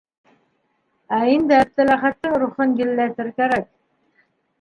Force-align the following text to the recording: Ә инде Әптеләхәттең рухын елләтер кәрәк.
Ә 1.17 1.19
инде 1.33 1.57
Әптеләхәттең 1.63 2.33
рухын 2.45 2.73
елләтер 2.81 3.29
кәрәк. 3.43 3.69